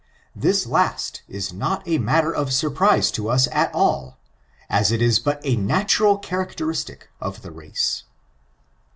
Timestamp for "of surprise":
2.33-3.11